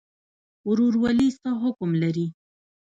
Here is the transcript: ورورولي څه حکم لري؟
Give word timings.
ورورولي 0.69 1.29
څه 1.39 1.49
حکم 1.61 1.89
لري؟ 2.01 2.27